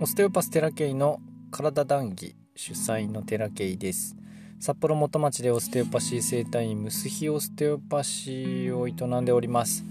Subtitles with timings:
[0.00, 4.14] オステオパステラケイの体談義主催のテラケイです。
[4.60, 9.84] 札幌元町でオステオパシー生態院ムスヒオステオパシーを営んでおります。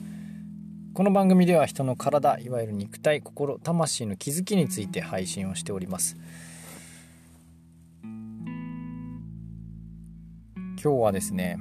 [0.94, 6.16] この番組では人の体いわゆる肉体心魂の気づきについて配信をしております。
[8.14, 8.14] 今
[10.78, 11.60] 日はですね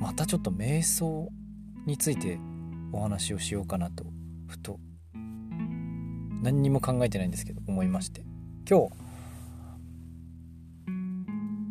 [0.00, 1.28] またちょっと瞑想
[1.86, 2.40] について
[2.90, 4.04] お話をしようかなと
[4.48, 4.80] ふと
[6.46, 8.22] 何にも考えてないんですけど思いまして
[8.70, 8.92] 今日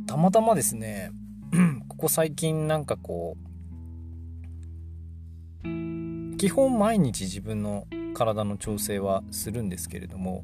[0.05, 1.11] たまたまですね
[1.88, 3.38] ここ最近なんかこ
[5.63, 5.67] う
[6.38, 10.43] 基本毎日自分の体の調整はするんですけれども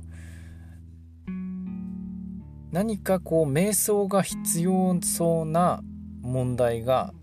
[2.72, 5.82] 何かこう瞑想が必要そうな
[6.22, 7.14] 問題が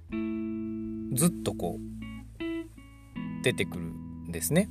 [1.14, 4.68] ずっとこう出てくるんですね。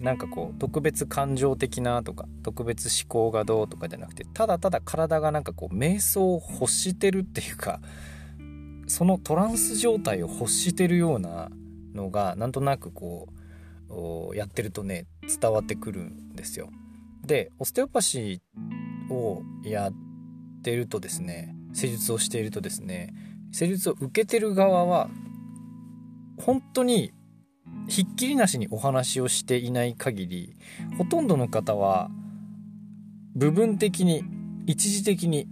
[0.00, 7.80] なんかこう特別感情的なとか特別思考がどうとかじゃなくてただただ体がなんかこう瞑想を欲してるっていうか
[8.86, 11.50] そのトランス状態を欲してるような
[11.94, 13.28] のがなんとなくこ
[14.32, 15.06] うやってるとね
[15.40, 16.70] 伝わってくるんですよ。
[17.26, 19.92] でオステオパシーをやっ
[20.62, 23.12] てるとですね施術をしているとですね
[23.52, 25.10] 施術を受けてる側は
[26.38, 27.12] 本当に
[27.90, 30.56] ひっきりなしにお話をしていない限り
[30.96, 32.08] ほとんどの方は
[33.34, 34.22] 部分的に
[34.66, 35.48] 一時的に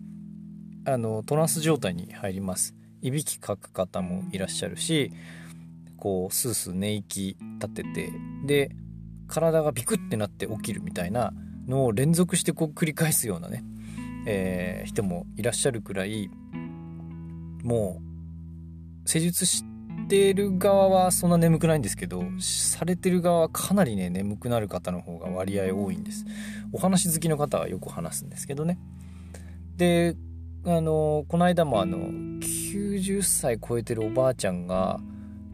[0.84, 2.74] あのトランス状態に入ります。
[3.02, 5.12] いびきかく方もいらっしゃるし
[5.96, 8.12] こうスースー寝息立てて
[8.44, 8.70] で
[9.28, 11.32] 体がビクってなって起きるみたいな
[11.68, 13.62] のを連続してこう繰り返すようなね、
[14.26, 16.28] えー、人もいらっしゃるくらい
[17.62, 18.00] も
[19.04, 19.77] う施術して
[20.08, 26.24] てる側はそんな眠くないんですけどされてる側はかなりね眠くなる方の方が割合多いんです。
[26.72, 28.78] お話好きの方はよく話すんですけどね。
[29.76, 30.16] で
[30.64, 34.98] あのこの間もあの90歳超えてるおばあちゃんが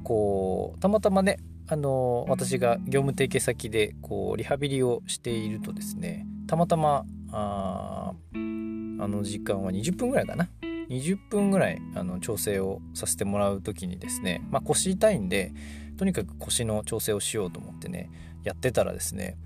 [0.02, 10.48] こうたまたまねあの私が業務提携先でこうリハビリをしているとですねたまたまああの時間は20分ぐらいかな。
[10.88, 15.52] 20分ぐらいあの調整をさせてもらう時にですね、まあ、腰痛いんで
[15.96, 18.10] とにかく腰の調整をしようと思ってね
[18.42, 19.36] やってたらですね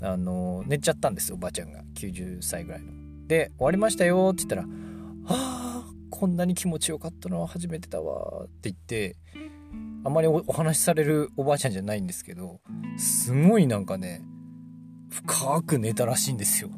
[0.00, 2.92] あの寝ちゃったんですおばあちゃんが90歳ぐらいの。
[3.26, 4.64] で「終わりましたよ」って言ったら
[5.26, 9.16] 「あこんなに気持ちよかったのは初めてだわ」って言って
[10.04, 12.60] あんまりお話しされるおばあちゃんじゃないんですけど
[12.96, 14.22] すごいなんかね
[15.10, 16.70] 深く寝たらしいんですよ。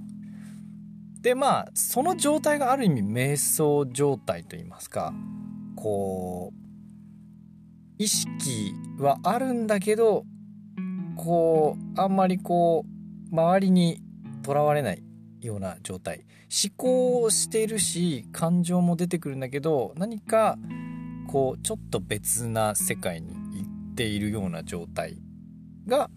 [1.29, 5.13] でまあその状態がある意味瞑想状態といいますか
[5.77, 10.25] こう意識はあるんだけど
[11.19, 12.87] こうあんまりこ
[13.31, 14.01] う周りに
[14.43, 15.03] とらわれない
[15.43, 16.25] ような状態。
[16.51, 20.57] 思考をしているし感情も出てくるんだけど何か
[21.27, 25.19] こうちょっと別な世界に行っているような状態
[25.87, 26.09] が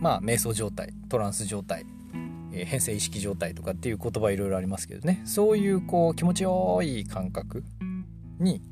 [0.00, 1.86] まあ瞑想状態トランス状態。
[2.52, 5.22] え変性意識状態とかっていう言葉いろいろありますけどね。
[5.24, 7.64] そういうこう気持ちよい感覚
[8.38, 8.62] に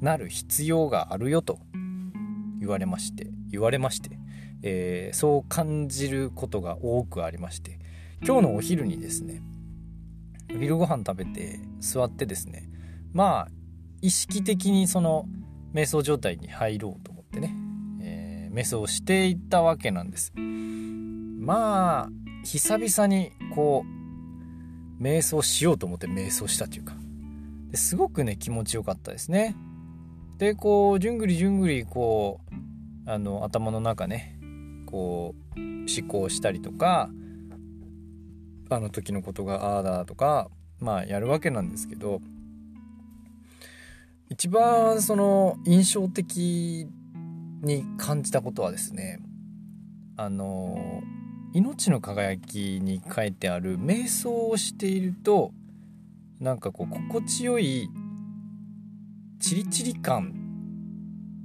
[0.00, 1.58] なる必要があるよと
[2.58, 4.10] 言われまして言われまして、
[4.62, 7.78] えー、そう感じることが多くありまして
[8.22, 9.42] 今日のお昼にですね
[10.54, 12.68] お昼ご飯食べて座ってですね
[13.12, 13.48] まあ
[14.02, 15.26] 意識的にその
[15.74, 17.54] 瞑想状態に入ろうと思ってね、
[18.02, 20.32] えー、瞑想をしていったわけなんです。
[20.36, 22.10] まあ
[22.44, 23.84] 久々にこ
[24.98, 26.94] う瞑想しようと思って瞑想したというか。
[27.70, 29.54] ですごくね気持ちよかったですね。
[30.38, 32.40] でこうじゅんぐりじゅんぐりこ
[33.06, 34.38] うあの頭の中ね
[34.86, 37.10] こう思考したりとか
[38.70, 40.48] あの時のことがああだとか
[40.80, 42.20] まあやるわけなんですけど
[44.30, 46.88] 一番その印象的
[47.62, 49.20] に感じたことはですね
[50.16, 51.02] あの
[51.52, 55.52] 命の輝きに書いてある瞑想をしていると
[56.38, 57.88] なんかこう心地よい
[59.40, 60.32] チリチリ感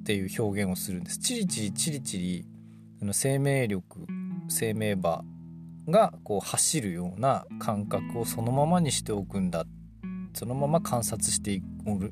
[0.01, 1.17] っていう表現をするんです。
[1.19, 2.45] チリチリチリチリ
[3.01, 4.05] あの生命力
[4.47, 5.23] 生命場
[5.87, 9.65] がこう走るような感覚をそのままにしておくんだ。
[10.33, 11.61] そのまま観察して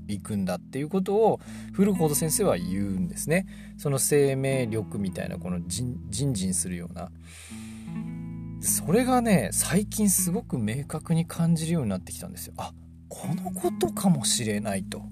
[0.07, 1.41] いくんだっていうことを
[1.73, 3.45] 古本先生は言うんですね。
[3.77, 7.11] その生命力みたいなこのジンジンするような
[8.63, 12.53] それがね最近すごく明確に感じるようになってきたんですよ。
[12.57, 12.71] あ
[13.09, 15.03] このことかもしれないと。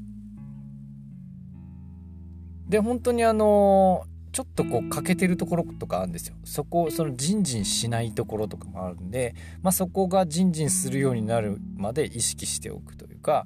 [2.69, 6.35] で本当にあのちょっとこう欠けてるところとかあるんですよ。
[6.45, 13.45] そこそのジンジンしないところとかもあるんで、まあ、そこがジンジンするようになるまで意識しておくというか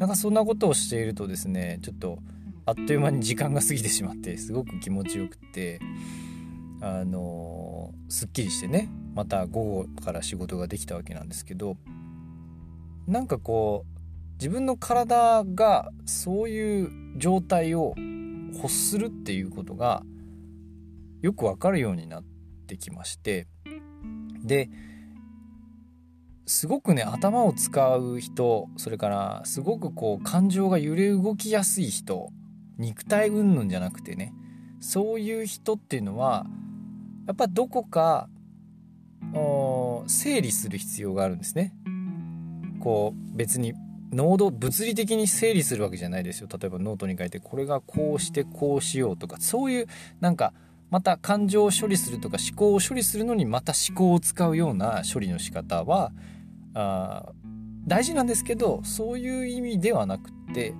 [0.00, 2.18] なんかそんなことをしているとですねちょっと
[2.66, 5.78] あっという間に時間が過ぎてしまってすごく気持ちよくって。
[6.86, 11.78] あのー、すっきりしてねまた午後から仕事ができたわけなんですけど
[13.06, 17.94] なんかこう自分の体がそういう状態を
[18.52, 20.02] 欲するっていうことが
[21.22, 22.24] よくわかるようになっ
[22.66, 23.46] てきまして
[24.42, 24.68] で
[26.44, 32.28] すごくね頭を使う人それからすごくこう感情が揺れ動きやすい人
[32.76, 34.34] 肉体云々じゃなくてね
[34.80, 36.44] そういう人っていうのは
[37.26, 38.28] やっぱどこか
[40.06, 41.74] 整理する必要があるんですね。
[42.80, 43.72] こう別に
[44.12, 49.86] 濃度物理的に整理するわけじゃないですよ例えばノートに書いてこれがこうしてこうしようとかそういう
[50.20, 50.52] なんか
[50.90, 56.12] また感情を処理するとか思考を処理するのにまた思考を使うような処理の仕方は
[56.74, 57.32] あ
[57.86, 60.74] 大事なんですけどそういう意味ではなくって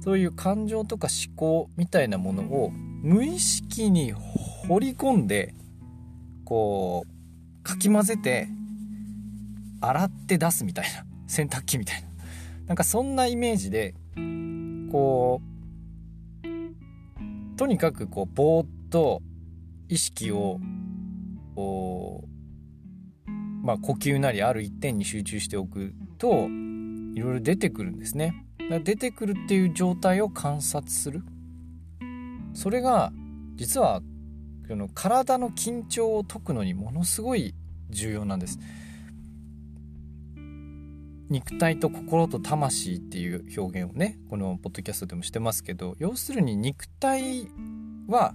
[0.00, 5.54] そういう感情とか思考みたいなものを無意識に掘り込んで
[6.44, 8.48] こうかき混ぜて
[9.80, 12.08] 洗って出すみたいな洗濯機みたいな
[12.68, 13.94] なんかそんなイメージで
[14.90, 15.52] こう
[17.56, 19.22] とにかくこうぼーっと
[19.88, 20.60] 意識を
[23.62, 28.44] まあ、呼吸なりある一点に集中しておくといろいろ出てくるんですね。
[28.84, 31.22] 出てくるっていう状態を観察する
[32.54, 33.12] それが
[33.56, 34.00] 実は
[34.68, 37.54] この体の緊張を解くのにものすごい
[37.90, 38.58] 重要なんです。
[41.28, 47.48] 肉体と心と魂っていう表現をねこのポッドキャストでもしてますけど要するに肉体
[48.06, 48.34] は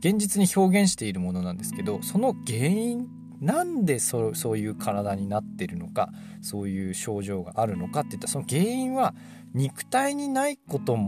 [0.00, 3.08] 現実に表現しているものなんですけどその原因
[3.40, 6.10] なんでそそういう体になってるのか
[6.42, 9.14] そういう症状があるのかっていったらその原因は
[9.54, 10.98] 肉体にないこと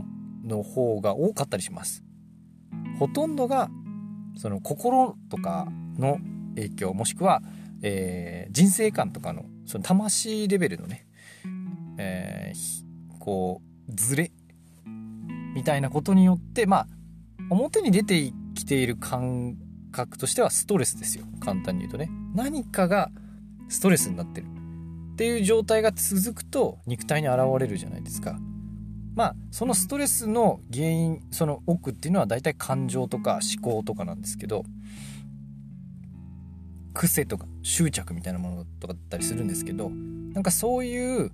[0.44, 2.02] の方が多かったりします。
[2.98, 3.70] ほとんどが
[4.38, 5.68] その心とか
[5.98, 6.18] の
[6.54, 7.42] 影響もしくは、
[7.82, 11.04] えー、人生観とかのその魂レベルのね
[11.98, 14.30] えー、こうズレ
[15.54, 16.86] みたいなことによってまあ
[17.50, 19.56] 表に出てきている感
[19.92, 21.24] 覚としてはストレスですよ。
[21.40, 22.10] 簡単に言うとね。
[22.34, 23.10] 何かが
[23.68, 24.46] ストレスになってる。
[25.14, 28.38] っていう状態が続くと肉体に現れるじゃないですか。
[29.18, 34.62] まあそのストレスの原因その奥っていうのは大体感情とか思考とかなんですけど
[36.94, 41.32] 癖とか執着みたいなものとかだったりするんですけどなんかそういう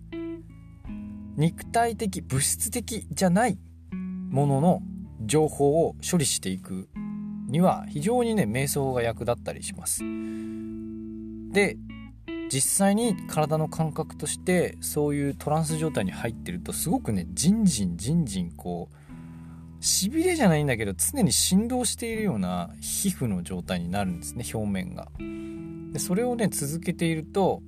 [1.36, 3.58] 肉体的物質的じゃない
[4.30, 4.82] ものの
[5.20, 6.88] 情報を処理していく
[7.48, 10.02] には非常にね瞑想が役立ったりします。
[11.52, 11.76] で
[12.52, 25.08] 実際に体の感覚としてそういうトランス状態に入ってるとすごくねじんじんじんじんこうしびれじゃないんだけど常に振動しているような皮膚の状態になるんですね表面が。
[25.92, 27.62] でそれをね続けていると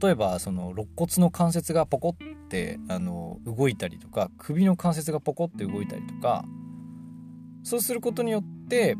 [0.00, 2.14] 例えばその肋骨の関節がポコっ
[2.48, 6.44] てあの動いたりとか首の関節がポコって動いたりとか
[7.62, 8.96] そうすることによって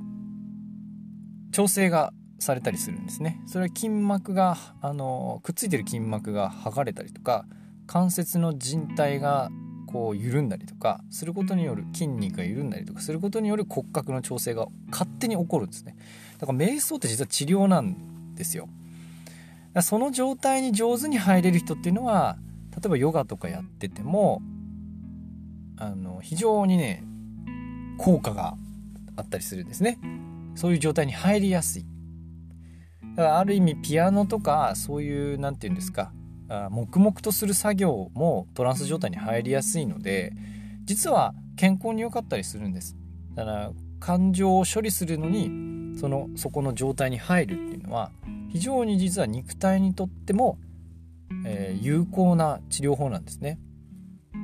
[1.52, 3.40] 調整がされたりするんですね。
[3.46, 7.46] それは筋膜があのくっついてる筋膜が剥がれたりとか
[7.86, 9.50] 関節の靭帯が
[9.86, 15.96] こう緩んだりとかすることによる筋肉が緩んだりとかすることによる骨格の調整が勝手に起こるんですね。
[16.38, 18.68] だから瞑想って実は治療なんですよ。
[19.82, 22.38] その状態に上手に入れる人っていうのは
[22.72, 24.42] 例えばヨガとかやってても
[25.78, 27.04] あの非常にね
[27.98, 28.56] 効果が
[29.16, 29.98] あったりするんですね。
[30.54, 31.86] そういう状態に入りやすい。
[33.16, 36.12] だからある意味ピアノとかそういう何て言うんですか
[36.70, 40.32] 黙々とする作業もトランス状態に入りやすいので
[40.85, 42.96] 実は健康に良かったりするんです。
[43.35, 48.12] だから感情を処理するのにそのそこの状態に入るっていうのは
[48.50, 50.58] 非常に実は肉体にとっても、
[51.44, 53.58] えー、有効な治療法なんですね。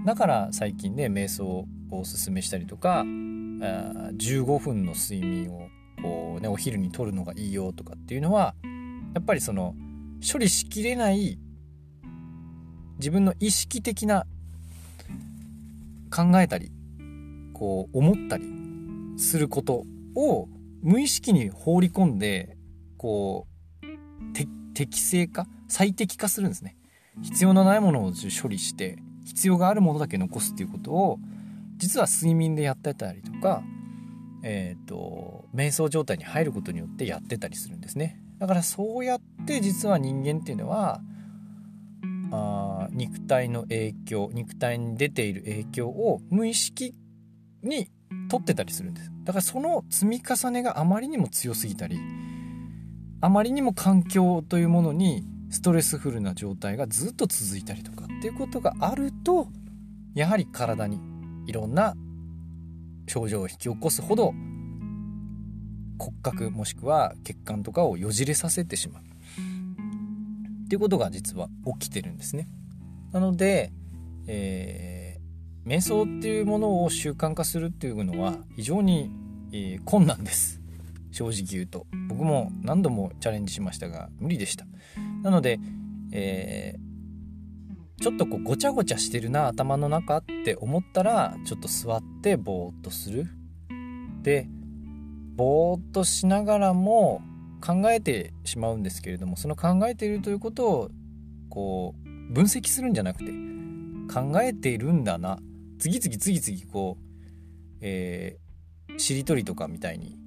[0.07, 5.69] だから最近ね瞑想をおすすめしたりとか15分の睡眠を
[6.01, 8.55] こう、ね、お昼にとるのがいいよとかっていうのは
[9.15, 9.75] やっぱりその
[10.31, 11.39] 処理しきれない
[12.99, 14.27] 自分の意識的な
[16.11, 16.71] 考えたり
[17.53, 18.45] こう思ったり
[19.17, 19.85] すること
[20.15, 20.49] を
[20.83, 22.57] 無意識に放り込んで
[22.97, 23.53] こう
[24.75, 26.77] 適正化最適化するんですね。
[27.23, 31.19] 必要のないものを処理して必要があるものだけ残すっていうことを
[31.77, 33.63] 実は睡眠でやってたりとか
[34.43, 38.21] えーと、瞑想状態に入ることによってやってたりするんですね。
[38.39, 41.01] だからそうやって実は人間っていうのは
[42.33, 46.95] あ肉体の影響肉体に出ている影響を無意識
[47.63, 47.89] に
[48.29, 49.13] 取ってたりするんです。
[49.25, 51.99] だからその積み重ねがあまりにも強すぎたり
[53.21, 59.47] あまりにも環境というものにストレスフルな状態がずっと続いたりとかっていうことがあると
[60.15, 60.99] やはり体に
[61.47, 61.95] いろんな
[63.13, 64.33] 症状を引き起こすほど
[65.99, 72.49] 骨格もしくは血管とかをよじれさせてしまうっていうことが実は起きてるんですね。
[73.13, 73.71] なので、
[74.27, 79.11] えー、瞑想っていうものを習慣化するっていうのは非常に、
[79.53, 80.63] えー、困難です。
[81.11, 84.65] 正直言うと僕も何度もチャレンジしましたが無理でした
[85.23, 85.61] なので、
[86.11, 86.92] えー、
[88.03, 93.29] ちょっとこうごちゃごちゃしてるな頭の中って思ったらちょっと座ってぼーっとする。
[94.23, 94.49] で
[95.37, 97.23] ぼーっとしながらも
[97.65, 100.91] 考えてしまうんですけれどもその考えているということを
[101.49, 103.31] こう分析するんじゃなくて
[104.13, 105.39] 考えているんだな。
[105.79, 110.19] 次々次々こう、えー、しりとりとかみたいに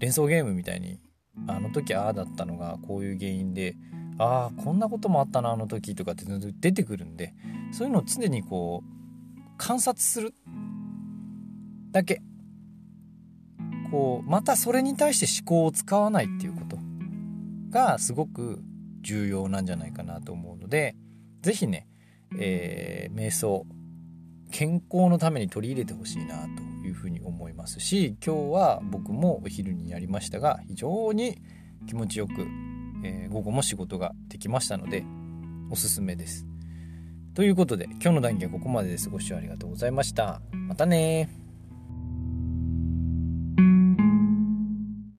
[0.00, 1.00] 連想ゲームみたいに
[1.46, 3.74] あの時ああだったのがこういう原因で
[4.18, 6.24] ああこんなこともあったなあの時とかって
[6.60, 7.34] 出てくるんで
[7.72, 10.34] そういうのを常にこう観察する
[11.92, 12.22] だけ。
[13.90, 16.76] こうまたそれに対して思考を使わないっていうこと
[17.70, 18.60] がすごく
[19.00, 20.96] 重要なんじゃないかなと思うので
[21.42, 21.86] 是非ね、
[22.38, 23.64] えー、瞑想
[24.50, 31.38] 健康のために取り入れてほしいなというふうに思いますし今日は僕もお昼にやりましたが非常に
[31.86, 32.32] 気持ちよく、
[33.06, 35.04] えー、午後も仕事ができましたので
[35.70, 36.46] おすすめです。
[37.34, 39.10] ということで今日の談義はここまでです。
[39.10, 40.40] ご視聴ありがとうございました。
[40.52, 41.45] またね